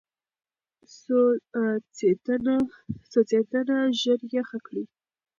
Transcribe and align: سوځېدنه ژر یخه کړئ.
سوځېدنه 3.11 3.79
ژر 3.99 4.19
یخه 4.35 4.59
کړئ. 4.65 4.85